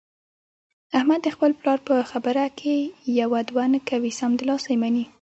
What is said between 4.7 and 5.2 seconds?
یې مني.